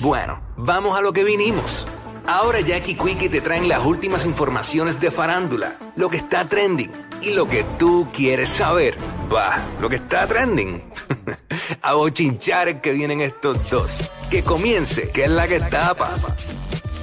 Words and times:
Bueno, 0.00 0.42
vamos 0.56 0.98
a 0.98 1.00
lo 1.00 1.12
que 1.12 1.24
vinimos. 1.24 1.88
Ahora 2.26 2.60
Jackie 2.60 2.96
Quickie 2.96 3.30
te 3.30 3.40
traen 3.40 3.66
las 3.66 3.82
últimas 3.82 4.26
informaciones 4.26 5.00
de 5.00 5.10
farándula, 5.10 5.76
lo 5.96 6.10
que 6.10 6.18
está 6.18 6.46
trending 6.46 6.92
y 7.22 7.30
lo 7.30 7.48
que 7.48 7.64
tú 7.78 8.08
quieres 8.12 8.50
saber. 8.50 8.98
Va, 9.32 9.58
lo 9.80 9.88
que 9.88 9.96
está 9.96 10.26
trending. 10.26 10.92
a 11.82 11.94
bochinchar 11.94 12.82
que 12.82 12.92
vienen 12.92 13.22
estos 13.22 13.70
dos. 13.70 14.10
Que 14.30 14.42
comience, 14.42 15.08
que 15.10 15.24
es 15.24 15.30
la 15.30 15.48
que 15.48 15.60
tapa. 15.60 16.10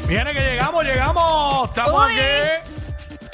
Viene 0.07 0.31
que 0.31 0.39
llegamos, 0.39 0.85
llegamos. 0.85 1.69
Estamos 1.69 2.11
Uy. 2.11 2.19
aquí. 2.19 2.69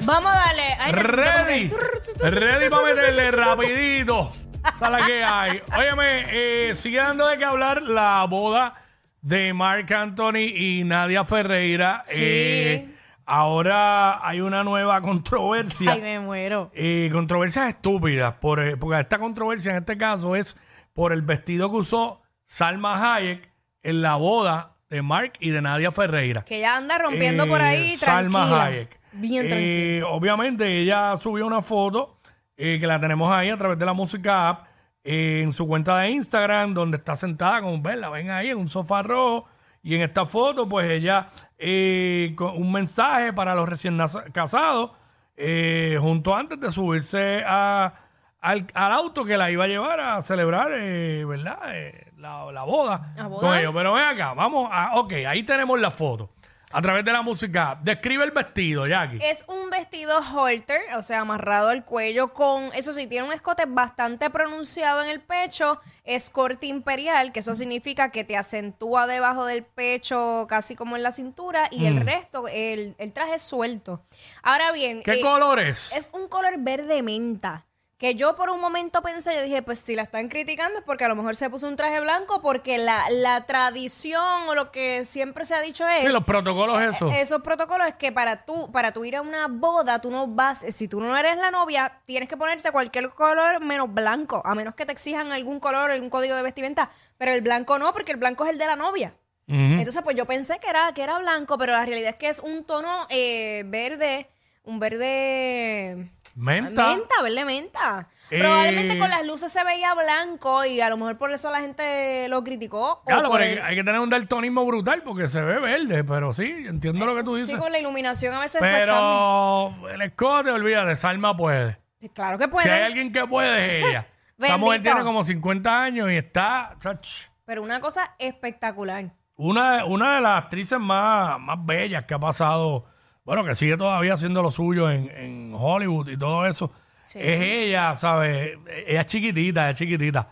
Vamos 0.06 0.32
a 0.32 0.36
darle. 0.36 0.74
Ay, 0.80 0.92
Ready. 0.94 1.74
Ready 2.20 2.70
para 2.70 2.84
meterle 2.84 3.32
rapidito. 3.32 4.30
Es 4.64 4.90
la 4.90 5.06
que 5.06 5.24
hay. 5.24 5.62
Óyeme, 5.78 6.70
eh, 6.70 6.76
sigue 6.76 6.98
dando 6.98 7.28
de 7.28 7.38
qué 7.38 7.44
hablar 7.44 7.82
la 7.82 8.24
boda 8.26 8.86
de 9.22 9.54
Mark 9.54 9.92
Anthony 9.94 10.48
y 10.56 10.84
Nadia 10.84 11.24
Ferreira. 11.24 12.04
Sí. 12.06 12.20
Eh, 12.22 12.90
ahora 13.26 14.26
hay 14.28 14.42
una 14.42 14.64
nueva 14.64 15.02
controversia. 15.02 15.94
Ay, 15.94 16.02
me 16.02 16.20
muero. 16.20 16.72
Eh, 16.74 17.10
controversias 17.12 17.70
estúpidas, 17.70 18.34
por, 18.36 18.60
eh, 18.60 18.78
porque 18.78 19.00
esta 19.00 19.18
controversia 19.20 19.72
en 19.72 19.78
este 19.80 19.98
caso 19.98 20.36
es 20.36 20.58
por 20.94 21.14
el 21.14 21.22
vestido 21.22 21.70
que 21.72 21.78
usó 21.78 22.22
Salma 22.46 23.16
Hayek 23.16 23.50
en 23.84 24.02
la 24.02 24.16
boda 24.16 24.76
de 24.90 25.02
Mark 25.02 25.34
y 25.40 25.52
de 25.52 25.62
Nadia 25.62 25.92
Ferreira. 25.92 26.44
Que 26.44 26.60
ya 26.60 26.78
anda 26.78 26.98
rompiendo 26.98 27.46
por 27.48 27.62
ahí 27.62 27.92
Eh, 27.94 27.98
Salma 27.98 28.40
tranquila. 28.48 28.66
Hayek. 28.66 29.00
Bien 29.14 29.46
Eh, 29.46 29.50
tranquila. 29.50 30.08
Obviamente 30.08 30.78
ella 30.80 31.16
subió 31.18 31.46
una 31.46 31.62
foto 31.62 32.16
que 32.58 32.80
la 32.86 33.00
tenemos 33.00 33.32
ahí 33.32 33.50
a 33.50 33.56
través 33.56 33.80
de 33.80 33.86
la 33.86 33.94
música 33.94 34.50
app 34.50 34.68
en 35.04 35.52
su 35.54 35.68
cuenta 35.68 35.98
de 36.00 36.10
Instagram 36.12 36.74
donde 36.74 36.98
está 36.98 37.16
sentada 37.16 37.62
con 37.62 37.82
verla, 37.82 38.10
ven 38.10 38.30
ahí 38.32 38.50
en 38.50 38.58
un 38.58 38.68
sofá 38.68 39.02
rojo 39.02 39.46
y 39.82 39.96
en 39.96 40.02
esta 40.02 40.26
foto 40.26 40.68
pues 40.68 40.90
ella 40.90 41.30
eh, 41.58 42.34
con 42.36 42.58
un 42.58 42.72
mensaje 42.72 43.32
para 43.34 43.56
los 43.56 43.68
recién 43.70 43.98
casados 44.34 44.92
eh, 45.38 45.98
junto 46.02 46.36
antes 46.36 46.60
de 46.60 46.70
subirse 46.72 47.44
a- 47.46 47.94
al, 48.42 48.68
al 48.74 48.92
auto 48.94 49.26
que 49.26 49.36
la 49.38 49.52
iba 49.52 49.66
a 49.66 49.68
llevar 49.68 50.00
a 50.00 50.22
celebrar, 50.22 50.70
eh, 50.74 51.26
¿verdad? 51.26 51.60
Eh, 51.76 52.08
la, 52.18 52.50
la 52.54 52.64
boda, 52.64 53.14
¿La 53.18 53.28
boda? 53.28 53.42
con 53.42 53.58
ellos. 53.58 53.74
Pero 53.76 53.94
ven 53.94 54.04
acá, 54.06 54.34
vamos 54.34 54.70
a, 54.72 54.96
ok, 54.98 55.12
ahí 55.28 55.44
tenemos 55.44 55.78
la 55.80 55.92
foto. 55.92 56.30
A 56.72 56.82
través 56.82 57.04
de 57.04 57.12
la 57.12 57.22
música. 57.24 57.80
Describe 57.82 58.24
el 58.24 58.32
vestido, 58.32 58.84
Jackie. 58.84 59.18
Es 59.22 59.44
un 59.48 59.70
vestido 59.72 60.20
halter, 60.20 60.82
o 60.96 61.02
sea, 61.02 61.22
amarrado 61.22 61.70
al 61.70 61.84
cuello 61.84 62.32
con, 62.34 62.72
eso 62.76 62.94
sí, 62.94 63.08
tiene 63.08 63.26
un 63.26 63.34
escote 63.34 63.64
bastante 63.68 64.30
pronunciado 64.30 65.02
en 65.02 65.10
el 65.10 65.22
pecho, 65.22 65.80
es 66.04 66.30
corte 66.30 66.68
imperial, 66.68 67.32
que 67.32 67.40
eso 67.40 67.56
significa 67.56 68.12
que 68.12 68.24
te 68.24 68.38
acentúa 68.38 69.08
debajo 69.08 69.46
del 69.46 69.64
pecho, 69.64 70.46
casi 70.48 70.76
como 70.76 70.96
en 70.96 71.04
la 71.04 71.12
cintura, 71.12 71.68
y 71.72 71.86
el 71.86 72.02
resto, 72.02 72.48
el, 72.48 72.96
el 73.00 73.14
traje 73.14 73.36
es 73.36 73.44
suelto. 73.44 74.04
Ahora 74.44 74.72
bien, 74.72 75.00
Mm. 75.00 75.02
¿Qué 75.04 75.14
eh, 75.14 75.22
color 75.22 75.60
es? 75.60 75.92
es 75.96 76.10
un 76.14 76.28
color 76.28 76.56
verde 76.60 77.02
menta. 77.02 77.66
Que 78.00 78.16
yo 78.16 78.34
por 78.34 78.50
un 78.50 78.62
momento 78.62 79.02
pensé, 79.02 79.36
yo 79.36 79.44
dije, 79.44 79.62
pues 79.62 79.78
si 79.78 79.94
la 79.94 80.04
están 80.04 80.30
criticando 80.30 80.80
es 80.80 80.86
porque 80.86 81.04
a 81.04 81.10
lo 81.10 81.18
mejor 81.18 81.36
se 81.36 81.50
puso 81.50 81.68
un 81.68 81.76
traje 81.76 82.00
blanco, 82.00 82.42
porque 82.42 82.78
la, 82.78 83.04
la 83.12 83.46
tradición 83.46 84.48
o 84.48 84.56
lo 84.56 84.72
que 84.72 85.04
siempre 85.04 85.44
se 85.44 85.54
ha 85.54 85.60
dicho 85.60 85.86
es... 85.86 86.04
Sí, 86.04 86.08
los 86.08 86.24
protocolos 86.24 86.82
eso. 86.82 87.12
Esos 87.12 87.42
protocolos 87.42 87.90
es 87.90 87.96
que 87.96 88.14
para 88.14 88.46
tú, 88.46 88.72
para 88.72 88.94
tú 88.94 89.04
ir 89.04 89.18
a 89.18 89.22
una 89.22 89.50
boda, 89.50 90.00
tú 90.00 90.12
no 90.12 90.28
vas, 90.28 90.60
si 90.60 90.88
tú 90.88 91.02
no 91.02 91.18
eres 91.18 91.36
la 91.36 91.52
novia, 91.52 92.00
tienes 92.06 92.30
que 92.30 92.38
ponerte 92.38 92.72
cualquier 92.72 93.10
color 93.10 93.60
menos 93.60 93.94
blanco, 93.94 94.42
a 94.46 94.56
menos 94.56 94.76
que 94.76 94.86
te 94.86 94.94
exijan 94.94 95.34
algún 95.34 95.60
color, 95.60 95.92
algún 95.92 96.10
código 96.10 96.38
de 96.38 96.42
vestimenta, 96.42 96.92
pero 97.18 97.34
el 97.34 97.42
blanco 97.42 97.80
no, 97.80 97.92
porque 97.92 98.14
el 98.14 98.18
blanco 98.18 98.46
es 98.46 98.52
el 98.52 98.58
de 98.58 98.66
la 98.66 98.78
novia. 98.78 99.14
Entonces, 99.46 100.02
pues 100.04 100.16
yo 100.16 100.26
pensé 100.26 100.58
que 100.60 100.70
era, 100.70 100.94
que 100.94 101.02
era 101.02 101.18
blanco, 101.18 101.58
pero 101.58 101.74
la 101.74 101.86
realidad 101.86 102.12
es 102.12 102.16
que 102.16 102.30
es 102.30 102.40
un 102.40 102.64
tono 102.64 103.08
eh, 103.10 103.64
verde, 103.66 104.30
un 104.64 104.80
verde... 104.80 106.12
Menta. 106.40 106.88
Menta, 106.96 107.22
verde 107.22 107.44
menta. 107.46 108.08
Eh. 108.32 108.40
Probablemente 108.40 108.98
con 108.98 109.10
las 109.10 109.26
luces 109.26 109.52
se 109.52 109.64
veía 109.64 109.94
blanco 109.94 110.64
y 110.64 110.80
a 110.80 110.90
lo 110.90 110.96
mejor 110.98 111.18
por 111.18 111.32
eso 111.34 111.52
la 111.52 111.60
gente 111.60 112.28
lo 112.30 112.44
criticó. 112.44 113.02
Claro, 113.06 113.30
pero 113.32 113.44
hay, 113.44 113.52
el- 113.54 113.62
hay 113.62 113.76
que 113.76 113.84
tener 113.84 114.00
un 114.00 114.10
daltonismo 114.10 114.66
brutal 114.66 115.04
porque 115.04 115.28
se 115.28 115.42
ve 115.42 115.60
verde, 115.60 116.04
pero 116.04 116.32
sí, 116.32 116.46
entiendo 116.48 117.06
lo 117.06 117.16
que 117.16 117.24
tú 117.24 117.36
Sí, 117.36 117.42
dices. 117.42 117.60
con 117.60 117.72
la 117.72 117.80
iluminación 117.80 118.34
a 118.34 118.40
veces 118.40 118.60
pues, 118.60 118.72
pero 118.72 119.74
el 119.90 120.02
escote, 120.02 120.50
olvídate, 120.52 120.96
Salma 120.96 121.36
puede. 121.36 121.78
Claro 122.14 122.38
que 122.38 122.48
puede. 122.48 122.64
Si 122.64 122.70
hay 122.70 122.84
alguien 122.84 123.12
que 123.12 123.28
puede, 123.28 123.66
es 123.66 123.74
ella. 123.86 124.08
Esta 124.38 124.56
mujer 124.58 124.82
tiene 124.82 125.04
como 125.04 125.24
50 125.24 125.84
años 125.84 126.10
y 126.10 126.16
está 126.16 126.76
chach, 126.80 127.26
Pero 127.44 127.62
una 127.62 127.82
cosa 127.82 128.16
espectacular. 128.18 129.12
una, 129.36 129.84
una 129.84 130.16
de 130.16 130.22
las 130.22 130.44
actrices 130.44 130.80
más, 130.80 131.38
más 131.42 131.58
bellas 131.66 132.06
que 132.06 132.14
ha 132.14 132.20
pasado, 132.20 132.86
bueno, 133.30 133.44
que 133.44 133.54
sigue 133.54 133.78
todavía 133.78 134.14
haciendo 134.16 134.42
lo 134.42 134.50
suyo 134.50 134.90
en, 134.90 135.08
en 135.12 135.54
Hollywood 135.54 136.10
y 136.10 136.18
todo 136.18 136.48
eso. 136.48 136.72
Sí. 137.04 137.20
Es 137.22 137.40
ella, 137.40 137.94
¿sabes? 137.94 138.58
Ella 138.88 139.02
es 139.02 139.06
chiquitita, 139.06 139.70
es 139.70 139.78
chiquitita. 139.78 140.30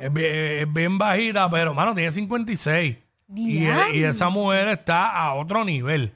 Es, 0.00 0.12
bien, 0.12 0.34
es 0.34 0.72
bien 0.72 0.98
bajita, 0.98 1.48
pero, 1.48 1.74
mano, 1.74 1.94
tiene 1.94 2.10
56. 2.10 2.98
Y, 3.36 3.68
y 3.92 4.02
esa 4.02 4.30
mujer 4.30 4.66
está 4.66 5.10
a 5.10 5.34
otro 5.34 5.64
nivel. 5.64 6.12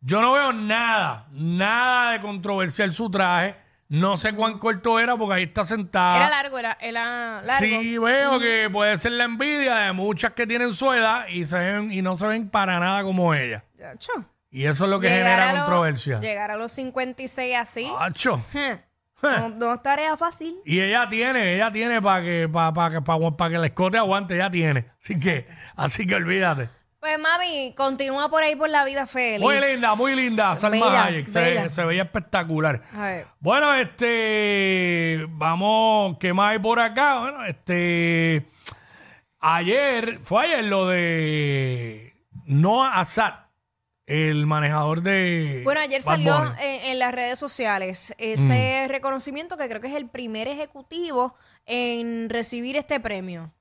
Yo 0.00 0.22
no 0.22 0.34
veo 0.34 0.52
nada, 0.52 1.26
nada 1.32 2.12
de 2.12 2.20
controversial 2.20 2.92
su 2.92 3.10
traje. 3.10 3.56
No 3.88 4.16
sé 4.16 4.34
cuán 4.34 4.60
corto 4.60 5.00
era 5.00 5.16
porque 5.16 5.34
ahí 5.34 5.42
está 5.42 5.64
sentada. 5.64 6.16
Era 6.16 6.30
largo, 6.30 6.60
era, 6.60 6.78
era 6.80 7.42
largo. 7.42 7.58
Sí, 7.58 7.98
veo 7.98 8.38
que 8.38 8.70
puede 8.72 8.96
ser 8.98 9.10
la 9.12 9.24
envidia 9.24 9.74
de 9.78 9.92
muchas 9.92 10.30
que 10.34 10.46
tienen 10.46 10.72
su 10.74 10.92
edad 10.92 11.26
y, 11.26 11.44
se 11.44 11.58
ven, 11.58 11.90
y 11.90 12.02
no 12.02 12.14
se 12.14 12.28
ven 12.28 12.48
para 12.48 12.78
nada 12.78 13.02
como 13.02 13.34
ella. 13.34 13.64
Yacho. 13.76 14.12
Y 14.52 14.66
eso 14.66 14.84
es 14.84 14.90
lo 14.90 15.00
que 15.00 15.08
Llegar 15.08 15.40
genera 15.40 15.50
a 15.50 15.64
controversia. 15.64 16.20
Llegar 16.20 16.50
a 16.50 16.56
los 16.56 16.70
56 16.72 17.56
así. 17.56 17.90
Acho. 17.98 18.44
no, 19.22 19.48
no 19.48 19.74
es 19.74 19.82
tarea 19.82 20.16
fácil. 20.16 20.56
Y 20.66 20.80
ella 20.80 21.08
tiene, 21.08 21.54
ella 21.54 21.72
tiene 21.72 22.02
para 22.02 22.22
que, 22.22 22.48
para, 22.52 22.72
para, 22.74 22.94
que- 22.96 23.00
para, 23.02 23.30
para 23.30 23.50
que 23.50 23.56
el 23.56 23.64
escote 23.64 23.96
aguante, 23.98 24.34
ella 24.34 24.50
tiene. 24.50 24.86
Así 25.00 25.16
que, 25.16 25.48
así 25.74 26.06
que 26.06 26.14
olvídate. 26.16 26.68
Pues 27.00 27.18
mami, 27.18 27.74
continúa 27.76 28.28
por 28.28 28.44
ahí 28.44 28.54
por 28.54 28.68
la 28.70 28.84
vida 28.84 29.08
feliz. 29.08 29.40
Muy 29.40 29.58
linda, 29.58 29.94
muy 29.96 30.14
linda, 30.14 30.54
Salma 30.54 30.86
Bella, 30.86 31.04
Hayek. 31.06 31.26
Se, 31.28 31.40
bella. 31.40 31.68
se 31.68 31.84
veía 31.84 32.02
espectacular. 32.02 32.82
A 32.94 33.02
ver. 33.02 33.26
Bueno, 33.40 33.74
este, 33.74 35.26
vamos, 35.30 36.16
¿qué 36.20 36.32
más 36.32 36.52
hay 36.52 36.58
por 36.60 36.78
acá? 36.78 37.18
Bueno, 37.18 37.44
este, 37.46 38.46
ayer, 39.40 40.20
fue 40.22 40.44
ayer 40.44 40.64
lo 40.64 40.86
de 40.86 42.14
Noah 42.44 43.00
Assad, 43.00 43.34
el 44.06 44.46
manejador 44.46 45.02
de. 45.02 45.60
Bueno, 45.64 45.80
ayer 45.80 46.02
Bad 46.02 46.14
salió 46.14 46.38
Bunny. 46.38 46.50
en, 46.60 46.84
en 46.92 46.98
las 46.98 47.12
redes 47.12 47.38
sociales 47.38 48.14
ese 48.18 48.86
reconocimiento 48.88 49.56
que 49.56 49.68
creo 49.68 49.80
que 49.80 49.88
es 49.88 49.94
el 49.94 50.08
primer 50.08 50.48
ejecutivo 50.48 51.34
en 51.66 52.28
recibir 52.28 52.76
este 52.76 52.98
premio. 53.00 53.52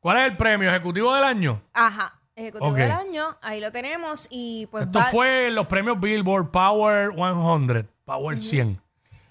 ¿Cuál 0.00 0.18
es 0.18 0.24
el 0.26 0.36
premio? 0.36 0.68
¿Ejecutivo 0.70 1.14
del 1.14 1.24
año? 1.24 1.62
Ajá. 1.72 2.20
Ejecutivo 2.36 2.70
Ok. 2.70 2.76
del 2.76 2.90
año, 2.92 3.38
ahí 3.40 3.60
lo 3.60 3.72
tenemos 3.72 4.28
y 4.30 4.66
pues 4.70 4.84
Esto 4.86 5.00
fue 5.10 5.50
los 5.50 5.66
premios 5.68 5.98
Billboard 5.98 6.50
Power 6.50 7.10
100, 7.14 7.88
Power 8.04 8.38
100. 8.38 8.80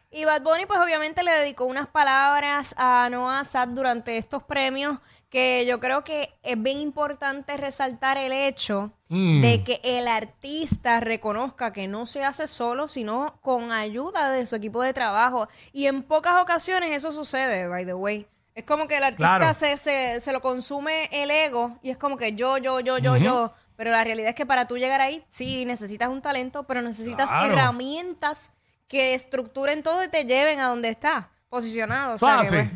Y 0.09 0.25
Bad 0.25 0.41
Bunny, 0.41 0.65
pues 0.65 0.79
obviamente 0.79 1.21
le 1.23 1.31
dedicó 1.31 1.65
unas 1.65 1.87
palabras 1.87 2.73
a 2.77 3.07
Noah 3.11 3.43
Sad 3.43 3.67
durante 3.69 4.17
estos 4.17 4.41
premios 4.43 4.97
que 5.35 5.65
yo 5.65 5.81
creo 5.81 6.05
que 6.05 6.33
es 6.43 6.61
bien 6.61 6.77
importante 6.79 7.57
resaltar 7.57 8.17
el 8.17 8.31
hecho 8.31 8.91
Mm. 9.09 9.41
de 9.41 9.63
que 9.65 9.81
el 9.83 10.07
artista 10.07 11.01
reconozca 11.01 11.73
que 11.73 11.87
no 11.89 12.05
se 12.05 12.23
hace 12.23 12.47
solo, 12.47 12.87
sino 12.87 13.37
con 13.41 13.73
ayuda 13.73 14.31
de 14.31 14.45
su 14.45 14.55
equipo 14.55 14.81
de 14.81 14.93
trabajo. 14.93 15.49
Y 15.73 15.87
en 15.87 16.03
pocas 16.03 16.41
ocasiones 16.41 16.91
eso 16.91 17.11
sucede, 17.11 17.67
by 17.67 17.85
the 17.85 17.93
way. 17.93 18.25
Es 18.55 18.63
como 18.63 18.87
que 18.87 18.95
el 18.95 19.03
artista 19.03 19.37
Claro. 19.39 19.53
se, 19.53 19.75
se, 19.75 20.21
se 20.21 20.31
lo 20.31 20.39
consume 20.41 21.09
el 21.11 21.29
ego 21.29 21.77
y 21.83 21.89
es 21.89 21.97
como 21.97 22.15
que 22.15 22.31
yo, 22.33 22.57
yo, 22.57 22.79
yo, 22.79 22.97
yo, 22.97 23.17
yo. 23.17 23.51
Pero 23.75 23.91
la 23.91 24.05
realidad 24.05 24.29
es 24.29 24.35
que 24.35 24.45
para 24.45 24.67
tú 24.69 24.77
llegar 24.77 25.01
ahí, 25.01 25.21
sí, 25.27 25.65
necesitas 25.65 26.07
un 26.07 26.21
talento, 26.21 26.63
pero 26.63 26.81
necesitas 26.81 27.29
Claro. 27.29 27.51
herramientas 27.51 28.53
que 28.87 29.13
estructuren 29.15 29.83
todo 29.83 30.01
y 30.01 30.07
te 30.07 30.23
lleven 30.23 30.61
a 30.61 30.69
donde 30.69 30.87
estás 30.87 31.25
posicionado. 31.49 32.15
O 32.15 32.17
sea, 32.17 32.39
que, 32.43 32.47
pues, 32.47 32.69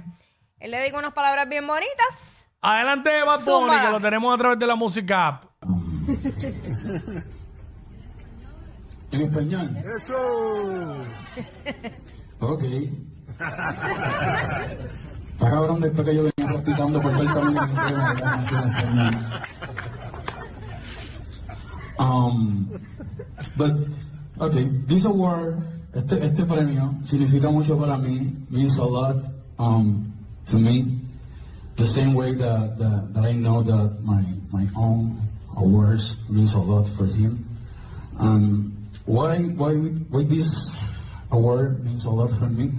él 0.59 0.71
le 0.71 0.83
dijo 0.83 0.97
unas 0.97 1.13
palabras 1.13 1.47
bien 1.47 1.65
bonitas. 1.65 2.48
Adelante, 2.61 3.09
Bad 3.25 3.39
Bunny, 3.45 3.79
que 3.79 3.91
lo 3.91 4.01
tenemos 4.01 4.33
a 4.33 4.37
través 4.37 4.59
de 4.59 4.67
la 4.67 4.75
música 4.75 5.27
app. 5.27 5.45
En 9.11 9.21
español. 9.21 9.75
Eso. 9.95 10.15
Ok. 12.41 12.63
Está 15.33 15.49
cabrón 15.49 15.81
después 15.81 16.07
que 16.07 16.15
yo 16.15 16.21
venía 16.23 16.53
practicando 16.53 17.01
por 17.01 17.11
todo 17.11 17.23
el 17.23 17.33
camino. 17.33 17.61
Um, 21.99 22.69
but, 23.57 23.73
okay, 24.37 24.69
this 24.87 25.03
award, 25.03 25.57
este, 25.93 26.25
este 26.25 26.45
premio 26.45 26.93
significa 27.03 27.49
mucho 27.49 27.77
para 27.77 27.97
mí, 27.97 28.33
means 28.49 28.77
a 28.77 28.85
lot 28.85 29.25
um, 29.57 30.13
to 30.45 30.57
me. 30.57 30.98
The 31.79 31.85
same 31.85 32.13
way 32.13 32.33
that, 32.33 32.77
that, 32.77 33.13
that 33.13 33.23
I 33.23 33.31
know 33.31 33.63
that 33.63 34.03
my, 34.03 34.21
my 34.51 34.67
own 34.75 35.15
awards 35.55 36.17
means 36.27 36.53
a 36.53 36.59
lot 36.59 36.83
for 36.89 37.05
him. 37.05 37.47
Um, 38.19 38.89
why, 39.05 39.37
why, 39.39 39.75
why 39.75 40.23
this 40.23 40.75
award 41.31 41.85
means 41.85 42.03
a 42.03 42.09
lot 42.09 42.31
for 42.31 42.47
me? 42.47 42.73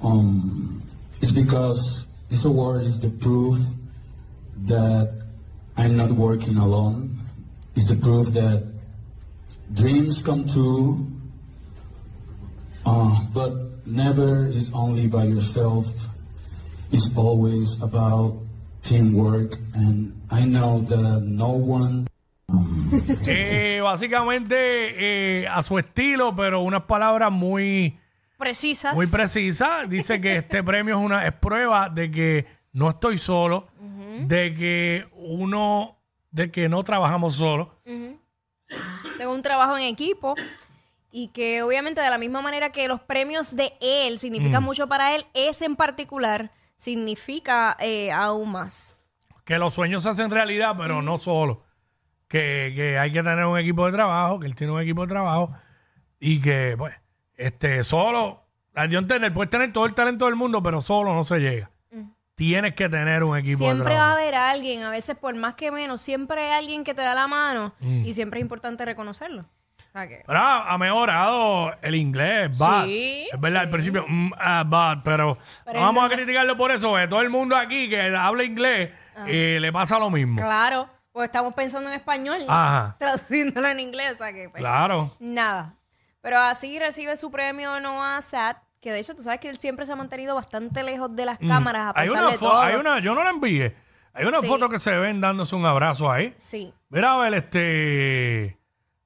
Um, 0.00 0.80
it's 1.20 1.32
because 1.32 2.06
this 2.28 2.44
award 2.44 2.82
is 2.82 3.00
the 3.00 3.10
proof 3.10 3.58
that 4.66 5.26
I'm 5.76 5.96
not 5.96 6.12
working 6.12 6.56
alone. 6.56 7.18
It's 7.74 7.88
the 7.88 7.96
proof 7.96 8.28
that 8.28 8.64
dreams 9.74 10.22
come 10.22 10.46
true, 10.46 11.04
uh, 12.86 13.26
but 13.34 13.84
never 13.88 14.46
is 14.46 14.72
only 14.72 15.08
by 15.08 15.24
yourself. 15.24 15.88
It's 16.92 17.10
always 17.16 17.80
about 17.82 18.34
teamwork, 18.82 19.58
and 19.74 20.12
I 20.30 20.44
know 20.44 20.82
that 20.86 21.22
no 21.22 21.50
one 21.50 22.06
Eh, 23.28 23.80
básicamente 23.82 25.42
eh, 25.42 25.48
a 25.48 25.62
su 25.62 25.78
estilo, 25.78 26.34
pero 26.34 26.62
unas 26.62 26.82
palabras 26.84 27.30
muy, 27.30 27.98
Precisas. 28.38 28.94
muy 28.94 29.06
precisas. 29.06 29.88
Dice 29.88 30.20
que 30.20 30.36
este 30.36 30.62
premio 30.64 30.98
es 30.98 31.04
una 31.04 31.26
es 31.26 31.34
prueba 31.34 31.88
de 31.88 32.10
que 32.10 32.46
no 32.72 32.90
estoy 32.90 33.16
solo, 33.18 33.68
de 34.26 34.54
que 34.54 35.06
uno, 35.14 35.96
de 36.30 36.50
que 36.50 36.68
no 36.68 36.82
trabajamos 36.82 37.36
solo. 37.36 37.76
Tengo 37.84 39.32
un 39.32 39.42
trabajo 39.42 39.76
en 39.76 39.84
equipo 39.84 40.34
y 41.12 41.28
que 41.28 41.62
obviamente 41.62 42.00
de 42.00 42.10
la 42.10 42.18
misma 42.18 42.40
manera 42.40 42.70
que 42.70 42.86
los 42.88 43.00
premios 43.00 43.56
de 43.56 43.72
él 43.80 44.18
significan 44.18 44.62
mucho 44.62 44.88
para 44.88 45.14
él, 45.14 45.24
ese 45.34 45.64
en 45.64 45.76
particular 45.76 46.50
significa 46.80 47.76
eh, 47.78 48.10
aún 48.10 48.52
más. 48.52 49.02
Que 49.44 49.58
los 49.58 49.74
sueños 49.74 50.02
se 50.02 50.08
hacen 50.08 50.30
realidad, 50.30 50.74
pero 50.78 51.02
no 51.02 51.18
solo. 51.18 51.62
Que, 52.26 52.72
que 52.74 52.98
hay 52.98 53.12
que 53.12 53.22
tener 53.22 53.44
un 53.44 53.58
equipo 53.58 53.84
de 53.86 53.92
trabajo, 53.92 54.40
que 54.40 54.46
él 54.46 54.54
tiene 54.54 54.72
un 54.72 54.80
equipo 54.80 55.02
de 55.02 55.08
trabajo 55.08 55.52
y 56.18 56.40
que, 56.40 56.74
pues, 56.78 56.94
este, 57.36 57.82
solo, 57.82 58.44
yo 58.88 58.98
entender, 58.98 59.32
puedes 59.34 59.50
tener 59.50 59.72
todo 59.72 59.84
el 59.84 59.94
talento 59.94 60.24
del 60.26 60.36
mundo, 60.36 60.62
pero 60.62 60.80
solo 60.80 61.12
no 61.14 61.24
se 61.24 61.38
llega. 61.38 61.70
Tienes 62.36 62.74
que 62.74 62.88
tener 62.88 63.22
un 63.24 63.36
equipo 63.36 63.58
de 63.58 63.64
Siempre 63.66 63.84
va 63.94 64.12
a 64.12 64.14
trabajo. 64.14 64.18
haber 64.20 64.34
alguien, 64.34 64.82
a 64.82 64.90
veces 64.90 65.14
por 65.16 65.34
más 65.36 65.54
que 65.56 65.70
menos, 65.70 66.00
siempre 66.00 66.40
hay 66.40 66.52
alguien 66.62 66.84
que 66.84 66.94
te 66.94 67.02
da 67.02 67.14
la 67.14 67.26
mano 67.26 67.74
Mm. 67.80 68.06
y 68.06 68.14
siempre 68.14 68.40
es 68.40 68.42
importante 68.42 68.82
reconocerlo. 68.86 69.44
O 69.90 69.92
sea 69.92 70.06
que- 70.08 70.22
Pero 70.26 70.38
ha 70.38 70.78
mejorado 70.78 71.74
el 71.82 71.94
inglés, 71.96 72.56
bad. 72.58 72.84
Sí, 72.84 73.28
es 73.32 73.40
verdad, 73.40 73.62
al 73.62 73.70
principio, 73.70 74.04
mm, 74.06 74.32
ah, 74.38 74.62
bad, 74.66 74.98
pero, 75.04 75.36
Pero 75.64 75.80
no 75.80 75.86
vamos 75.86 76.04
a 76.10 76.14
criticarlo 76.14 76.56
por 76.56 76.70
eso, 76.70 76.94
todo 77.08 77.20
el 77.22 77.30
mundo 77.30 77.56
aquí 77.56 77.88
que 77.88 78.00
habla 78.16 78.44
inglés 78.44 78.90
eh, 79.26 79.58
le 79.60 79.72
pasa 79.72 79.98
lo 79.98 80.08
mismo. 80.10 80.36
Claro, 80.40 80.88
pues 81.12 81.26
estamos 81.26 81.52
pensando 81.54 81.90
en 81.90 81.96
español, 81.96 82.44
Ajá. 82.48 82.96
traduciéndolo 83.00 83.68
en 83.68 83.80
inglés, 83.80 84.12
o 84.14 84.18
sea 84.18 84.32
que 84.32 84.48
pues, 84.48 84.60
Claro. 84.60 85.14
nada. 85.18 85.74
Pero 86.22 86.38
así 86.38 86.78
recibe 86.78 87.16
su 87.16 87.30
premio 87.30 87.80
Noah 87.80 88.22
Sad, 88.22 88.56
que 88.80 88.92
de 88.92 89.00
hecho 89.00 89.14
tú 89.16 89.22
sabes 89.22 89.40
que 89.40 89.48
él 89.50 89.58
siempre 89.58 89.86
se 89.86 89.92
ha 89.92 89.96
mantenido 89.96 90.34
bastante 90.36 90.82
lejos 90.84 91.14
de 91.16 91.26
las 91.26 91.38
cámaras 91.38 91.86
a 91.86 91.92
Mm. 91.92 91.98
Hay 91.98 92.06
pesar 92.08 92.22
una, 92.22 92.32
de 92.32 92.38
todo. 92.38 92.60
hay 92.60 92.76
una, 92.76 92.98
yo 93.00 93.14
no 93.14 93.24
la 93.24 93.30
envié. 93.30 93.74
Hay 94.12 94.24
una 94.24 94.40
Sí. 94.40 94.46
foto 94.46 94.68
que 94.68 94.78
se 94.78 94.96
ven 94.96 95.20
dándose 95.20 95.54
un 95.56 95.66
abrazo 95.66 96.10
ahí. 96.10 96.32
Sí. 96.36 96.72
Mira, 96.88 97.14
a 97.14 97.18
ver, 97.18 97.34
este. 97.34 98.58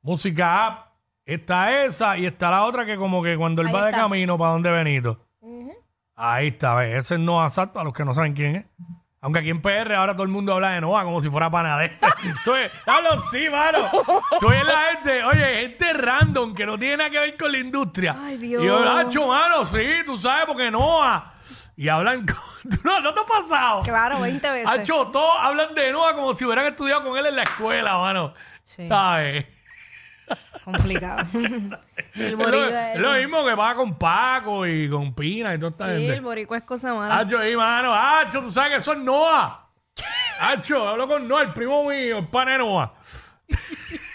Música 0.05 0.67
app. 0.67 0.87
Está 1.25 1.83
esa 1.85 2.19
y 2.19 2.27
está 2.27 2.51
la 2.51 2.65
otra 2.65 2.85
que, 2.85 2.97
como 2.97 3.23
que 3.23 3.37
cuando 3.39 3.63
él 3.63 3.69
Ahí 3.69 3.73
va 3.75 3.85
de 3.85 3.91
está. 3.91 4.03
camino 4.03 4.37
para 4.37 4.51
donde 4.53 4.71
Benito. 4.71 5.19
Ahí 6.15 6.49
está, 6.49 6.75
ve. 6.75 6.97
Ese 6.99 7.15
es 7.15 7.21
Noah 7.21 7.49
Sad 7.49 7.71
para 7.73 7.85
los 7.85 7.95
que 7.95 8.05
no 8.05 8.13
saben 8.15 8.35
quién 8.35 8.57
es. 8.57 8.67
Aunque 9.23 9.39
aquí 9.41 9.49
en 9.49 9.63
PR 9.63 9.95
ahora 9.95 10.13
todo 10.13 10.25
el 10.25 10.29
mundo 10.29 10.53
habla 10.53 10.73
de 10.73 10.83
Noah 10.83 11.03
como 11.05 11.23
si 11.23 11.31
fuera 11.31 11.51
panadero. 11.51 11.95
Estoy, 12.39 12.65
hablo 12.85 13.23
sí, 13.31 13.49
mano. 13.51 13.79
Estoy 14.33 14.57
en 14.59 14.67
la 14.67 14.79
gente, 14.93 15.25
oye, 15.25 15.55
gente 15.63 15.93
random 15.95 16.55
que 16.55 16.67
no 16.67 16.79
tiene 16.79 16.99
nada 16.99 17.09
que 17.11 17.19
ver 17.21 17.37
con 17.39 17.51
la 17.51 17.59
industria. 17.59 18.15
Ay, 18.21 18.37
Dios. 18.37 18.63
Y 18.63 18.67
yo, 18.67 18.85
Nacho, 18.85 19.27
mano, 19.27 19.65
sí, 19.65 19.87
tú 20.05 20.19
sabes, 20.19 20.45
porque 20.47 20.71
Noah. 20.71 21.33
Y 21.75 21.89
hablan 21.89 22.27
con. 22.27 22.37
No, 22.85 23.01
no 23.01 23.15
te 23.15 23.21
ha 23.21 23.25
pasado. 23.25 23.83
Claro, 23.83 24.21
20 24.21 24.51
veces. 24.51 24.67
Hacho, 24.69 25.07
todos 25.09 25.37
hablan 25.41 25.75
de 25.75 25.91
Noah 25.91 26.15
como 26.15 26.35
si 26.35 26.45
hubieran 26.45 26.67
estudiado 26.67 27.03
con 27.03 27.17
él 27.17 27.25
en 27.25 27.37
la 27.37 27.43
escuela, 27.45 27.97
mano. 27.97 28.35
Sí. 28.63 28.87
¿Sabes? 28.89 29.47
Complicado. 30.65 31.27
el 31.35 31.79
Es 32.15 32.33
lo, 32.33 32.39
boricua 32.39 32.93
es 32.93 33.01
lo 33.01 33.13
mismo 33.13 33.45
que 33.45 33.57
pasa 33.57 33.75
con 33.75 33.99
Paco 33.99 34.67
y 34.67 34.89
con 34.89 35.15
Pina 35.15 35.55
y 35.55 35.59
toda 35.59 35.73
esta 35.73 35.87
Sí, 35.87 36.01
gente. 36.01 36.15
el 36.15 36.21
boricua 36.23 36.57
es 36.57 36.65
cosa 36.65 36.95
mala. 36.95 37.19
Hacho, 37.19 37.39
ahí, 37.39 37.55
mano. 37.55 37.95
Hacho, 37.95 38.41
tú 38.41 38.51
sabes 38.51 38.73
que 38.73 38.79
eso 38.79 38.93
es 38.93 38.99
Noah. 38.99 39.69
Hacho, 40.41 40.89
hablo 40.89 41.07
con 41.07 41.29
Noah, 41.29 41.43
el 41.43 41.53
primo 41.53 41.89
mío, 41.89 42.19
el 42.19 42.29
pana 42.29 42.53
de 42.53 42.59
Noah. 42.59 42.95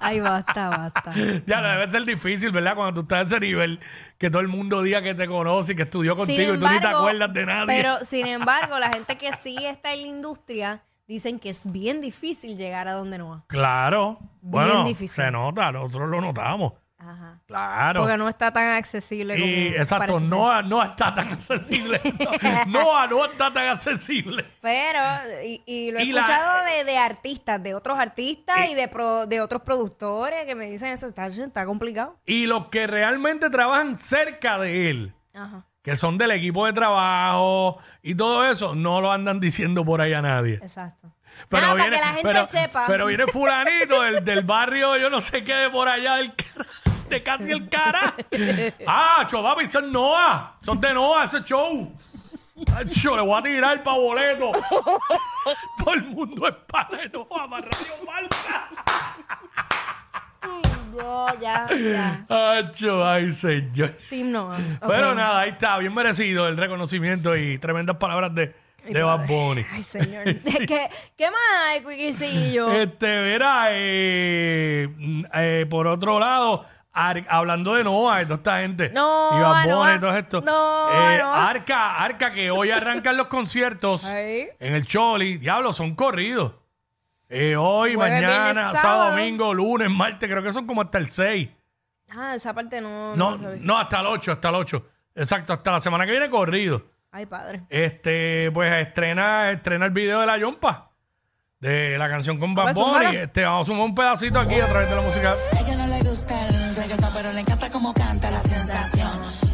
Ay, 0.00 0.20
basta, 0.20 0.68
basta. 0.68 1.12
Ya, 1.46 1.60
debe 1.60 1.90
ser 1.90 2.04
difícil, 2.04 2.52
¿verdad? 2.52 2.74
Cuando 2.76 2.94
tú 2.94 3.00
estás 3.02 3.32
a 3.32 3.36
ese 3.36 3.40
nivel, 3.40 3.80
que 4.18 4.30
todo 4.30 4.40
el 4.40 4.48
mundo 4.48 4.82
diga 4.82 5.02
que 5.02 5.14
te 5.14 5.26
conoce 5.26 5.72
y 5.72 5.76
que 5.76 5.82
estudió 5.82 6.14
contigo 6.14 6.54
y 6.54 6.58
tú 6.58 6.68
ni 6.68 6.80
te 6.80 6.86
acuerdas 6.86 7.32
de 7.32 7.44
nadie. 7.44 7.66
Pero, 7.66 7.98
sin 8.04 8.26
embargo, 8.26 8.78
la 8.78 8.90
gente 8.90 9.16
que 9.16 9.32
sí 9.34 9.56
está 9.66 9.92
en 9.92 10.02
la 10.02 10.06
industria 10.06 10.82
dicen 11.06 11.38
que 11.38 11.50
es 11.50 11.70
bien 11.70 12.00
difícil 12.00 12.56
llegar 12.56 12.88
a 12.88 12.92
donde 12.92 13.18
no 13.18 13.28
va. 13.30 13.44
Claro. 13.46 14.18
Bueno, 14.40 14.84
difícil. 14.84 15.24
se 15.24 15.30
nota, 15.30 15.70
nosotros 15.72 16.08
lo 16.08 16.20
notamos. 16.20 16.72
Ajá. 16.98 17.40
Claro. 17.46 18.00
Porque 18.00 18.16
no 18.16 18.28
está 18.28 18.50
tan 18.52 18.70
accesible 18.70 19.34
como 19.34 19.46
Y 19.46 19.66
exacto, 19.68 20.14
parece 20.14 20.28
ser. 20.28 20.64
no, 20.64 20.82
está 20.82 21.14
tan 21.14 21.32
accesible. 21.32 22.00
No, 22.66 23.06
no 23.06 23.24
está 23.26 23.52
tan 23.52 23.68
accesible. 23.68 24.44
Pero, 24.60 24.98
y, 25.44 25.62
y 25.66 25.90
lo 25.92 25.98
he 25.98 26.04
Y 26.04 26.12
la- 26.12 26.22
escuchado 26.22 26.64
de, 26.64 26.84
de 26.84 26.98
artistas, 26.98 27.62
de 27.62 27.74
otros 27.74 27.98
artistas 27.98 28.66
Y- 28.68 28.72
y, 28.72 28.74
de, 28.74 28.88
pro- 28.88 29.26
de 29.26 29.40
otros 29.40 29.62
productores 29.62 30.46
que 30.46 30.54
me 30.54 30.64
dicen 30.70 30.88
eso, 30.90 31.06
está, 31.06 31.26
está 31.26 31.66
complicado. 31.66 32.16
Y 32.24 32.46
los 32.46 32.68
que 32.68 32.86
realmente 32.86 33.50
trabajan 33.50 33.98
cerca 33.98 34.58
de 34.58 34.90
él, 34.90 35.14
Ajá, 35.34 35.66
que 35.86 35.94
son 35.94 36.18
del 36.18 36.32
equipo 36.32 36.66
de 36.66 36.72
trabajo 36.72 37.78
y 38.02 38.16
todo 38.16 38.44
eso, 38.50 38.74
no 38.74 39.00
lo 39.00 39.12
andan 39.12 39.38
diciendo 39.38 39.84
por 39.84 40.00
ahí 40.00 40.12
a 40.12 40.20
nadie. 40.20 40.54
exacto. 40.54 41.12
Pero 41.48 41.62
Nada, 41.62 41.74
viene, 41.74 41.96
para 41.96 42.00
que 42.00 42.04
la 42.06 42.12
gente 42.14 42.28
pero, 42.28 42.46
sepa. 42.46 42.84
pero 42.88 43.06
viene 43.06 43.26
fulanito 43.28 44.02
del, 44.02 44.24
del 44.24 44.42
barrio, 44.42 44.96
yo 44.96 45.08
no 45.10 45.20
sé 45.20 45.44
qué, 45.44 45.54
de 45.54 45.70
por 45.70 45.88
allá, 45.88 46.16
del 46.16 46.32
de 47.08 47.22
casi 47.22 47.52
el 47.52 47.68
cara. 47.68 48.14
Ah, 48.84 49.24
chovapi, 49.28 49.70
son 49.70 49.92
Noah. 49.92 50.56
Son 50.62 50.80
de 50.80 50.92
Noah 50.92 51.24
ese 51.24 51.44
show. 51.44 51.92
Acho, 52.74 53.14
le 53.16 53.22
voy 53.22 53.38
a 53.38 53.42
tirar 53.44 53.82
pa' 53.84 53.92
boleto. 53.92 54.50
Todo 55.78 55.94
el 55.94 56.02
mundo 56.02 56.48
es 56.48 56.54
pana 56.66 56.98
de 56.98 57.10
Noah, 57.10 57.46
más 57.46 57.64
No, 60.96 61.40
ya, 61.40 61.66
ya. 61.68 62.26
Acho, 62.58 63.06
ay, 63.06 63.30
señor. 63.32 63.96
Team 64.10 64.30
Noah. 64.30 64.56
Pero 64.86 65.10
Ok. 65.10 65.16
nada, 65.16 65.40
ahí 65.40 65.50
está, 65.50 65.78
bien 65.78 65.92
merecido 65.94 66.48
el 66.48 66.56
reconocimiento 66.56 67.36
y 67.36 67.58
tremendas 67.58 67.96
palabras 67.96 68.34
de, 68.34 68.54
de 68.88 69.02
Bad 69.02 69.26
Bunny. 69.26 69.64
Ay, 69.70 69.82
señor. 69.82 70.24
¿Qué, 70.44 70.88
¿Qué 71.16 71.30
más 71.30 71.40
hay, 71.68 71.80
Quickiecillo? 71.80 72.70
Este, 72.72 73.06
verá, 73.06 73.66
eh, 73.70 74.88
mm, 74.96 75.24
eh, 75.34 75.66
por 75.68 75.86
otro 75.86 76.18
lado, 76.18 76.64
Ar- 76.92 77.26
hablando 77.28 77.74
de 77.74 77.84
Noah 77.84 78.22
y 78.22 78.24
toda 78.24 78.36
esta 78.36 78.58
gente. 78.60 78.88
Noah, 78.88 79.36
y 79.36 79.40
Bad 79.42 79.62
Bunny 79.64 79.68
Noah. 79.74 79.94
y 79.96 80.00
todo 80.00 80.16
esto. 80.16 80.40
Noah, 80.40 81.14
Eh, 81.14 81.18
Noah. 81.18 81.48
Arca, 81.50 81.96
Arca, 82.02 82.32
que 82.32 82.50
hoy 82.50 82.70
arrancan 82.70 83.16
los 83.18 83.26
conciertos 83.26 84.02
en 84.06 84.48
el 84.74 84.86
Choli. 84.86 85.36
Diablo, 85.36 85.72
son 85.74 85.94
corridos. 85.94 86.52
Eh, 87.28 87.56
hoy, 87.56 87.94
Jueves, 87.94 88.12
mañana, 88.12 88.44
viernes, 88.44 88.56
sábado, 88.56 88.82
sábado. 88.82 89.10
domingo, 89.10 89.54
lunes, 89.54 89.90
martes, 89.90 90.30
creo 90.30 90.42
que 90.42 90.52
son 90.52 90.66
como 90.66 90.82
hasta 90.82 90.98
el 90.98 91.10
6. 91.10 91.48
Ah, 92.10 92.34
esa 92.34 92.54
parte 92.54 92.80
no. 92.80 93.16
No, 93.16 93.36
no 93.36 93.50
no, 93.56 93.78
hasta 93.78 94.00
el 94.00 94.06
8, 94.06 94.32
hasta 94.32 94.48
el 94.48 94.54
8. 94.54 94.86
Exacto, 95.16 95.52
hasta 95.52 95.72
la 95.72 95.80
semana 95.80 96.04
que 96.04 96.12
viene 96.12 96.30
corrido. 96.30 96.84
Ay, 97.10 97.26
padre. 97.26 97.62
Este, 97.68 98.50
pues 98.52 98.72
estrena, 98.72 99.50
estrena 99.50 99.86
el 99.86 99.92
video 99.92 100.20
de 100.20 100.26
la 100.26 100.38
Yompa. 100.38 100.90
De 101.58 101.96
la 101.96 102.08
canción 102.08 102.38
con 102.38 102.54
Bad 102.54 102.74
pues, 102.74 102.76
Bunny. 102.76 103.16
Este, 103.16 103.42
vamos 103.42 103.66
a 103.66 103.72
sumar 103.72 103.86
un 103.86 103.94
pedacito 103.94 104.38
aquí 104.38 104.60
a 104.60 104.68
través 104.68 104.90
de 104.90 104.96
la 104.96 105.02
música. 105.02 105.34
A 105.56 105.60
ella 105.60 105.76
no 105.76 105.86
le 105.86 106.00
gusta 106.08 106.46
el 106.48 106.76
reggaetón, 106.76 107.10
pero 107.14 107.32
le 107.32 107.40
encanta 107.40 107.70
cómo 107.70 107.94
canta 107.94 108.30
la 108.30 108.40
sensación. 108.40 109.46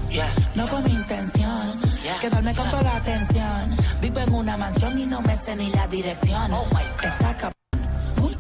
No 0.57 0.67
fue 0.67 0.83
mi 0.83 0.91
intención 0.91 1.81
quedarme 2.21 2.55
con 2.55 2.69
toda 2.71 2.83
la 2.83 2.97
atención. 2.97 3.77
Vivo 4.01 4.21
en 4.21 4.35
una 4.35 4.57
mansión 4.57 4.99
y 4.99 5.07
no 5.07 5.21
me 5.23 5.37
sé 5.37 5.57
ni 5.57 5.71
la 5.71 5.87
dirección. 5.87 6.53
Está 7.03 7.37
cabrón, 7.37 7.53
muy 7.53 7.62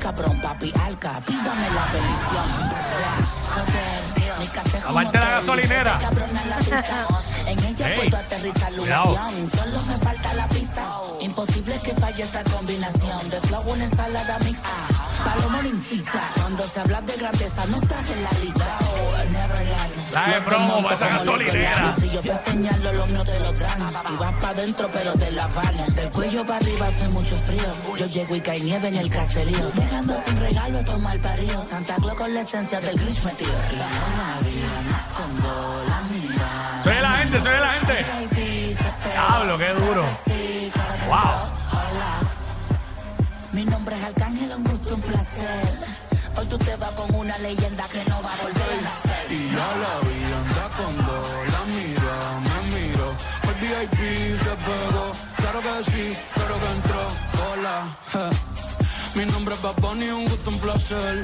cabrón, 0.02 0.40
papi, 0.40 0.73
alca, 0.85 1.21
pídame 1.25 1.71
la 1.71 1.87
bendición. 1.92 2.47
Joder, 3.54 4.38
mi 4.40 4.47
casa 4.49 4.78
es 4.78 4.85
Aparte 4.85 5.18
la 5.18 5.30
gasolinera. 5.30 5.99
En 7.47 7.64
ella 7.64 7.88
Ey, 7.88 8.00
puedo 8.11 8.16
aterrizar 8.16 8.73
un 8.73 8.78
cuidado. 8.78 9.16
avión, 9.18 9.50
solo 9.50 9.82
me 9.85 9.94
falta 9.99 10.35
la 10.35 10.49
pista. 10.49 10.82
Imposible 11.21 11.78
que 11.85 11.92
falle 11.94 12.23
esta 12.25 12.42
combinación 12.44 13.30
de 13.30 13.40
flow, 13.42 13.62
una 13.73 13.85
ensalada 13.85 14.38
mixta. 14.40 14.68
Palomo 15.32 15.62
incita, 15.62 16.30
cuando 16.34 16.66
se 16.66 16.80
habla 16.80 17.00
de 17.00 17.16
grandeza 17.16 17.64
no 17.66 17.78
estás 17.78 18.10
en 18.10 18.22
la 18.22 18.30
lista. 18.42 18.78
Oh. 18.82 19.12
La 20.12 20.28
de 20.28 20.40
promo 20.42 20.82
para 20.82 20.94
esa 20.94 21.08
gasolinera. 21.08 21.94
Si 21.98 22.08
yo 22.10 22.20
te 22.20 22.34
señalo, 22.34 22.92
lo 22.92 23.06
mío 23.06 23.24
te 23.24 23.38
lo 23.38 23.52
dan. 23.52 23.92
Si 24.06 24.16
vas 24.16 24.32
para 24.34 24.48
adentro, 24.48 24.90
pero 24.92 25.14
te 25.14 25.30
la 25.30 25.46
van. 25.46 25.94
Del 25.94 26.10
cuello 26.10 26.44
para 26.44 26.58
arriba 26.58 26.86
hace 26.86 27.08
mucho 27.08 27.34
frío. 27.34 27.96
Yo 27.98 28.06
llego 28.06 28.36
y 28.36 28.40
cae 28.42 28.60
nieve 28.60 28.88
en 28.88 28.94
el 28.96 29.08
caserío. 29.08 29.70
Dejando 29.74 30.22
sin 30.26 30.38
regalo 30.38 30.78
a 30.80 30.84
tomar 30.84 31.18
parido. 31.20 31.62
Santa 31.62 31.94
Claus 31.96 32.14
con 32.14 32.34
la 32.34 32.40
esencia 32.42 32.80
del 32.80 32.98
Grinch 32.98 33.24
metido. 33.24 33.52
La 35.88 36.02
mira. 36.10 36.82
Soy 36.84 37.00
la 37.00 37.10
gente, 37.12 37.40
soy 37.40 37.58
la 37.58 37.70
gente. 37.70 38.06
Diablo, 39.12 39.58
qué 39.58 39.68
duro. 39.68 40.04
Wow. 41.08 41.52
mi 43.52 43.64
nombre 43.64 43.96
es 43.96 44.02
Arcángel, 44.04 44.52
Hoy 46.37 46.47
tú 46.47 46.59
te 46.59 46.76
vas 46.76 46.90
con 46.92 47.14
una 47.14 47.37
leyenda 47.38 47.85
que 47.88 48.02
no 48.09 48.23
va 48.23 48.33
a 48.33 48.37
volver 48.42 48.62
a 48.62 48.83
nacer. 48.83 49.33
Y 49.33 49.50
ya 49.50 49.69
la 49.83 49.95
vi 50.09 50.19
anda 50.40 50.71
cuando 50.76 51.12
la 51.52 51.62
mira, 51.75 52.16
me 52.49 52.59
miro. 52.75 53.14
El 53.49 53.54
VIP 53.61 53.99
se 54.42 54.54
pegó, 54.66 55.12
claro 55.37 55.61
que 55.61 55.90
sí, 55.90 56.16
claro 56.35 56.54
que 56.59 56.71
entró. 56.76 57.02
Hola, 57.50 57.97
mi 59.14 59.26
nombre 59.26 59.54
es 59.54 59.62
Bad 59.62 59.76
Bunny, 59.76 60.09
un 60.09 60.26
gusto, 60.26 60.50
un 60.50 60.59
placer. 60.59 61.23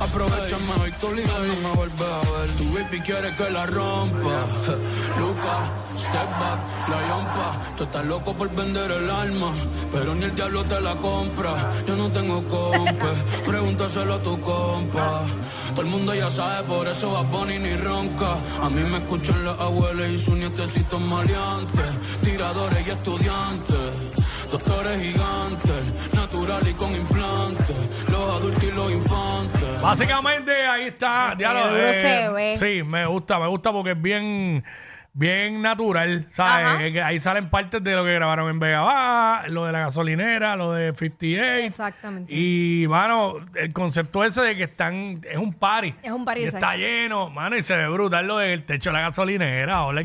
Aprovechame 0.00 0.72
hoy 0.80 0.92
tu 0.92 1.12
liga 1.12 1.34
y 1.44 1.62
no 1.62 1.68
me 1.68 1.74
vuelves 1.74 2.08
a 2.08 2.20
ver. 2.30 2.50
Tu 2.56 2.64
baby 2.72 3.00
quiere 3.00 3.34
que 3.34 3.50
la 3.50 3.66
rompa. 3.66 4.46
Luca, 5.18 5.56
step 5.96 6.30
back, 6.40 6.60
la 6.88 7.08
yompa. 7.08 7.74
Tú 7.76 7.84
estás 7.84 8.04
loco 8.06 8.32
por 8.34 8.48
vender 8.54 8.90
el 8.92 9.10
alma, 9.10 9.52
pero 9.90 10.14
ni 10.14 10.24
el 10.24 10.34
diablo 10.36 10.64
te 10.64 10.80
la 10.80 10.94
compra. 10.96 11.70
Yo 11.86 11.96
no 11.96 12.10
tengo 12.10 12.46
compa, 12.46 13.10
pregúntaselo 13.46 14.14
a 14.14 14.22
tu 14.22 14.40
compa. 14.40 15.22
Todo 15.70 15.82
el 15.82 15.88
mundo 15.88 16.14
ya 16.14 16.30
sabe, 16.30 16.62
por 16.68 16.86
eso 16.86 17.12
va 17.12 17.22
Bunny 17.22 17.58
ni 17.58 17.74
ronca. 17.76 18.36
A 18.62 18.70
mí 18.70 18.82
me 18.82 18.98
escuchan 18.98 19.44
las 19.44 19.58
abuelas 19.58 20.10
y 20.10 20.18
sus 20.18 20.36
nietecitos 20.36 21.00
maleantes, 21.00 21.90
tiradores 22.22 22.86
y 22.86 22.90
estudiantes. 22.90 24.27
Doctores 24.50 24.98
gigantes, 25.02 26.14
natural 26.14 26.66
y 26.68 26.72
con 26.72 26.90
implantes, 26.92 27.76
los 28.10 28.30
adultos 28.36 28.64
y 28.64 28.70
los 28.72 28.90
infantes. 28.92 29.82
Básicamente 29.82 30.52
ahí 30.66 30.86
está. 30.88 31.34
eh, 31.66 31.70
duro 31.70 31.92
se 31.92 32.28
ve. 32.30 32.56
Sí, 32.58 32.82
me 32.82 33.06
gusta, 33.06 33.38
me 33.38 33.46
gusta 33.46 33.70
porque 33.72 33.90
es 33.92 34.00
bien, 34.00 34.64
bien 35.12 35.62
natural, 35.62 36.26
¿sabes? 36.30 36.66
Ajá. 36.94 37.06
Ahí 37.06 37.18
salen 37.18 37.50
partes 37.50 37.82
de 37.82 37.92
lo 37.94 38.04
que 38.04 38.14
grabaron 38.14 38.48
en 38.50 38.58
Vega 38.60 38.82
Baja, 38.82 39.48
lo 39.48 39.64
de 39.64 39.72
la 39.72 39.80
gasolinera, 39.80 40.54
lo 40.56 40.72
de 40.72 40.94
58. 40.94 41.66
Exactamente. 41.66 42.32
Y, 42.32 42.86
mano, 42.88 43.34
el 43.56 43.72
concepto 43.72 44.22
ese 44.22 44.42
de 44.42 44.56
que 44.56 44.64
están, 44.64 45.20
es 45.28 45.36
un 45.36 45.52
party. 45.54 45.94
Es 46.02 46.10
un 46.12 46.24
party, 46.24 46.42
Y 46.42 46.44
está 46.44 46.76
lleno, 46.76 47.30
mano, 47.30 47.56
y 47.56 47.62
se 47.62 47.76
ve 47.76 47.88
brutal 47.88 48.26
lo 48.26 48.38
del 48.38 48.64
techo 48.64 48.90
de 48.90 48.94
la 48.94 49.00
gasolinera. 49.02 49.84
Hola, 49.84 50.02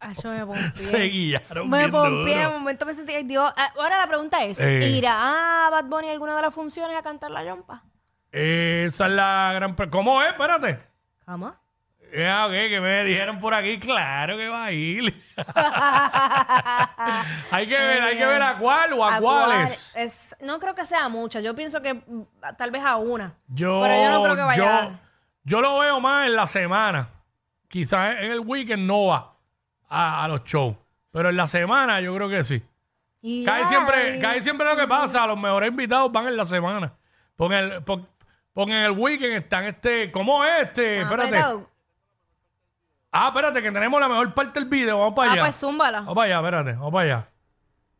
Ay, 0.00 0.14
yo 0.22 0.30
me 0.30 0.46
pompié. 0.46 0.70
se 0.76 0.98
guiaron 1.04 1.68
Me 1.68 1.88
pompié, 1.88 2.46
un 2.46 2.52
momento 2.54 2.86
me 2.86 2.94
sentí. 2.94 3.12
Ah, 3.36 3.54
Ahora 3.78 3.98
la 3.98 4.06
pregunta 4.06 4.42
es, 4.44 4.58
Eh. 4.60 4.88
¿irá 4.88 5.68
Bad 5.70 5.84
Bunny 5.84 6.08
a 6.08 6.12
alguna 6.12 6.36
de 6.36 6.42
las 6.42 6.54
funciones 6.54 6.96
a 6.96 7.02
cantar 7.02 7.30
la 7.30 7.44
yompa? 7.44 7.82
Esa 8.32 9.06
es 9.06 9.12
la 9.12 9.52
gran... 9.54 9.74
¿Cómo 9.90 10.22
es? 10.22 10.28
Espérate. 10.30 10.78
¿Cómo? 11.26 11.54
Ok, 12.10 12.50
que 12.52 12.80
me 12.80 13.04
dijeron 13.04 13.38
por 13.38 13.54
aquí, 13.54 13.78
claro 13.78 14.36
que 14.36 14.48
va 14.48 14.64
a 14.64 14.72
ir. 14.72 15.14
hay 17.50 17.66
que 17.66 17.78
ver, 17.78 18.02
hay 18.02 18.18
que 18.18 18.26
ver 18.26 18.42
a 18.42 18.56
cuál 18.56 18.92
o 18.94 19.04
a, 19.04 19.16
¿A 19.16 19.20
cuál? 19.20 19.44
cuáles. 19.46 19.94
Es, 19.96 20.36
no 20.40 20.58
creo 20.58 20.74
que 20.74 20.86
sea 20.86 21.08
muchas. 21.08 21.42
Yo 21.44 21.54
pienso 21.54 21.80
que 21.82 22.00
tal 22.56 22.70
vez 22.70 22.82
a 22.84 22.96
una. 22.96 23.34
Yo, 23.48 23.80
Pero 23.82 24.02
yo 24.02 24.10
no 24.10 24.22
creo 24.22 24.36
que 24.36 24.42
vaya. 24.42 24.84
Yo, 24.84 24.90
yo 25.44 25.60
lo 25.60 25.78
veo 25.78 26.00
más 26.00 26.26
en 26.26 26.36
la 26.36 26.46
semana. 26.46 27.08
Quizás 27.68 28.16
en 28.20 28.32
el 28.32 28.40
weekend 28.40 28.86
no 28.86 29.06
va 29.06 29.34
a, 29.88 30.24
a 30.24 30.28
los 30.28 30.44
shows. 30.44 30.76
Pero 31.10 31.30
en 31.30 31.36
la 31.36 31.46
semana 31.46 32.00
yo 32.00 32.14
creo 32.14 32.28
que 32.28 32.44
sí. 32.44 32.62
Y 33.20 33.44
Cae 33.44 33.62
ay, 33.62 33.66
siempre, 33.66 34.18
cae 34.20 34.40
siempre 34.40 34.66
lo 34.66 34.76
que 34.76 34.86
pasa. 34.86 35.26
Los 35.26 35.38
mejores 35.38 35.70
invitados 35.70 36.10
van 36.12 36.28
en 36.28 36.36
la 36.36 36.46
semana. 36.46 36.92
Porque 37.36 37.58
en 37.58 37.72
el, 37.72 37.82
por- 37.82 38.06
porque 38.52 38.72
en 38.72 38.84
el 38.84 38.92
weekend 38.92 39.34
están 39.34 39.64
este. 39.66 40.10
¿Cómo 40.10 40.44
es 40.44 40.64
este? 40.68 40.98
ah, 40.98 41.02
Espérate. 41.02 41.28
apretado. 41.28 41.70
Ah, 43.20 43.28
espérate, 43.28 43.60
que 43.62 43.72
tenemos 43.72 44.00
la 44.00 44.08
mejor 44.08 44.32
parte 44.32 44.60
del 44.60 44.68
video. 44.68 44.98
Vamos 44.98 45.14
para 45.14 45.30
Ah, 45.30 45.32
allá. 45.32 45.42
pues 45.42 45.56
zúmbala. 45.56 46.00
Vamos 46.02 46.14
para 46.14 46.26
allá, 46.26 46.36
espérate. 46.38 46.72
Vamos 46.74 46.92
para 46.92 47.04
allá. 47.04 47.28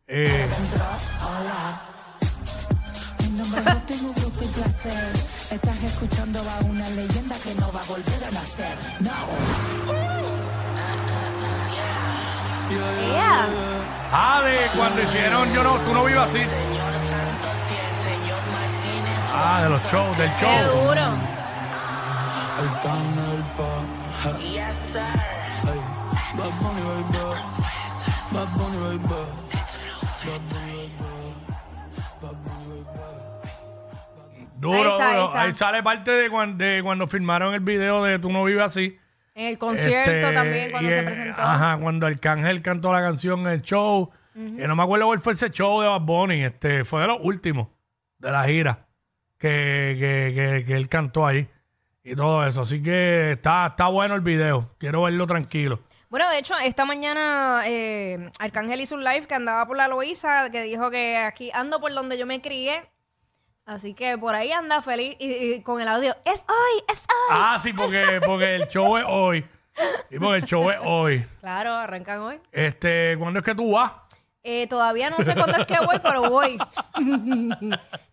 Eh. 0.06 0.48
Estás 5.50 5.82
escuchando 5.82 6.38
a 6.38 6.64
una 6.64 6.88
leyenda 6.90 7.34
que 7.42 7.54
no 7.54 7.72
va 7.72 7.80
a 7.80 7.84
volver 7.84 8.24
a 8.24 8.30
nacer. 8.30 8.76
No. 9.00 9.10
Yeah. 12.70 13.46
ah, 14.12 14.42
de 14.44 14.68
cuando 14.78 15.02
hicieron 15.02 15.50
Yo 15.54 15.62
no, 15.62 15.76
tú 15.78 15.94
no 15.94 16.04
vivas 16.04 16.28
así. 16.28 16.44
Ah, 19.34 19.62
de 19.62 19.70
los 19.70 19.82
shows, 19.90 20.18
del 20.18 20.30
Qué 20.34 20.44
show. 20.44 20.84
duro. 20.86 21.02
El 24.24 24.32
tan, 24.32 24.34
el 24.34 24.38
pa. 24.38 24.38
ja. 24.38 24.38
Yes, 24.38 24.76
sir. 24.76 25.00
Ey, 25.00 25.80
Bad 26.36 26.52
Bunny, 26.60 26.82
baby. 26.88 27.18
Bad 28.32 28.48
Bunny, 28.56 28.78
baby. 28.78 28.98
Bad 30.24 30.40
Bunny, 30.48 30.72
baby. 30.98 31.34
Bad 32.20 32.36
Bunny, 32.44 32.84
baby. 32.84 34.48
Duro, 34.60 34.74
Ahí 34.76 34.88
está, 34.90 35.08
ahí 35.10 35.14
duro. 35.16 35.26
está. 35.26 35.40
Ahí 35.42 35.52
sale 35.52 35.82
parte 35.82 36.10
de 36.10 36.30
cuando, 36.30 36.64
de 36.64 36.82
cuando 36.82 37.06
filmaron 37.06 37.54
el 37.54 37.60
video 37.60 38.02
de 38.04 38.18
Tú 38.18 38.30
no 38.32 38.44
vives 38.44 38.64
así. 38.64 38.98
En 39.34 39.46
el 39.46 39.58
concierto 39.58 40.10
Este, 40.10 40.32
también, 40.32 40.70
cuando 40.72 40.90
se 40.90 40.98
en- 40.98 41.04
presentó. 41.04 41.42
Ajá, 41.42 41.78
cuando 41.80 42.06
Arcángel 42.06 42.60
cantó 42.60 42.92
la 42.92 43.00
canción 43.00 43.40
en 43.40 43.46
el 43.48 43.62
show. 43.62 44.10
Que 44.34 44.68
no 44.68 44.76
me 44.76 44.84
acuerdo 44.84 45.06
cuál 45.06 45.18
fue 45.18 45.32
ese 45.32 45.50
show 45.50 45.80
de 45.80 45.88
Bad 45.88 46.00
Bunny. 46.02 46.44
Este, 46.44 46.84
fue 46.84 47.00
de 47.02 47.08
los 47.08 47.18
últimos 47.22 47.68
de 48.18 48.30
la 48.30 48.44
gira 48.44 48.86
que, 49.36 49.96
que, 49.98 50.32
que, 50.34 50.64
que 50.64 50.74
él 50.76 50.88
cantó 50.88 51.26
ahí. 51.26 51.48
Y 52.08 52.16
todo 52.16 52.46
eso. 52.46 52.62
Así 52.62 52.82
que 52.82 53.32
está, 53.32 53.66
está 53.66 53.88
bueno 53.88 54.14
el 54.14 54.22
video. 54.22 54.70
Quiero 54.78 55.02
verlo 55.02 55.26
tranquilo. 55.26 55.80
Bueno, 56.08 56.30
de 56.30 56.38
hecho, 56.38 56.54
esta 56.56 56.86
mañana 56.86 57.64
eh, 57.66 58.30
Arcángel 58.38 58.80
hizo 58.80 58.94
un 58.94 59.04
live 59.04 59.26
que 59.26 59.34
andaba 59.34 59.66
por 59.66 59.76
la 59.76 59.88
Loíza, 59.88 60.48
que 60.48 60.62
dijo 60.62 60.90
que 60.90 61.18
aquí 61.18 61.50
ando 61.52 61.80
por 61.80 61.92
donde 61.92 62.16
yo 62.16 62.24
me 62.24 62.40
crié. 62.40 62.88
Así 63.66 63.92
que 63.92 64.16
por 64.16 64.34
ahí 64.34 64.50
anda 64.50 64.80
feliz 64.80 65.16
y, 65.18 65.30
y 65.34 65.62
con 65.62 65.82
el 65.82 65.88
audio. 65.88 66.16
Es 66.24 66.46
hoy, 66.48 66.82
es 66.90 67.00
hoy. 67.00 67.28
Ah, 67.30 67.58
sí, 67.62 67.74
porque, 67.74 68.22
porque 68.24 68.56
el 68.56 68.68
show 68.68 68.96
es 68.96 69.04
hoy. 69.06 69.44
Y 70.08 70.18
porque 70.18 70.38
el 70.38 70.44
show 70.46 70.70
es 70.70 70.78
hoy. 70.82 71.26
Claro, 71.40 71.74
arrancan 71.74 72.20
hoy. 72.20 72.40
Este, 72.52 73.16
¿cuándo 73.18 73.40
es 73.40 73.44
que 73.44 73.54
tú 73.54 73.72
vas? 73.72 73.92
Eh, 74.50 74.66
todavía 74.66 75.10
no 75.10 75.22
sé 75.22 75.34
cuándo 75.34 75.58
es 75.58 75.66
que 75.66 75.78
voy, 75.78 75.98
pero 76.02 76.30
voy. 76.30 76.56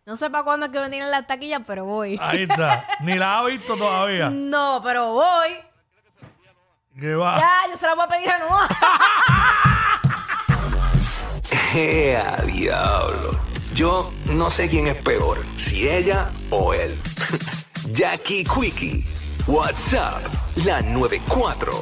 no 0.06 0.18
sé 0.18 0.30
para 0.30 0.44
cuándo 0.44 0.66
es 0.66 0.72
que 0.74 0.82
me 0.82 0.90
tienen 0.90 1.10
las 1.10 1.26
taquillas, 1.26 1.62
pero 1.66 1.86
voy. 1.86 2.20
Ahí 2.22 2.44
está. 2.44 2.86
Ni 3.00 3.16
la 3.16 3.40
ha 3.40 3.46
visto 3.46 3.78
todavía. 3.78 4.30
No, 4.30 4.82
pero 4.84 5.14
voy. 5.14 5.58
Que 7.00 7.16
va. 7.16 7.40
Ya, 7.40 7.72
yo 7.72 7.78
se 7.78 7.88
la 7.88 7.96
voy 7.96 8.04
a 8.04 8.08
pedir 8.10 8.30
a 8.30 8.40
Noah. 8.40 8.68
¡Ea, 11.74 12.36
diablo! 12.46 13.40
Yo 13.74 14.12
no 14.26 14.52
sé 14.52 14.68
quién 14.68 14.88
es 14.88 14.96
peor, 14.96 15.38
si 15.56 15.88
ella 15.88 16.30
o 16.50 16.74
él. 16.74 17.02
Jackie 17.94 18.44
Quickie, 18.44 19.06
WhatsApp, 19.48 20.22
la 20.66 20.82
94. 20.82 21.82